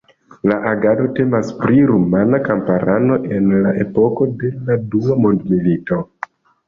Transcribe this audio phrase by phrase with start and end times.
[0.51, 6.01] La agado temas pri rumana kamparano en la epoko de la Dua Mondmilito.